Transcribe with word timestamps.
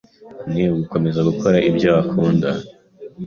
ni 0.51 0.61
ugukomeza 0.73 1.19
gukora 1.29 1.57
ibyo 1.69 1.89
akunda 2.01 2.49